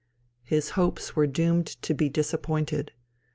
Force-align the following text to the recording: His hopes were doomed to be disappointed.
His 0.43 0.71
hopes 0.71 1.15
were 1.15 1.27
doomed 1.27 1.67
to 1.67 1.93
be 1.93 2.09
disappointed. 2.09 2.91